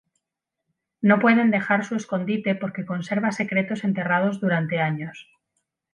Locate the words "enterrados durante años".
3.83-5.29